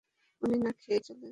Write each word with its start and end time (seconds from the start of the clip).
উনি 0.41 0.57
না 0.57 0.71
খেয়েই 0.81 1.01
চলে 1.01 1.19
গেলেন। 1.19 1.29